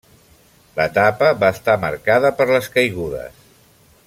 [0.79, 3.49] L'etapa va estar marcada per les caigudes.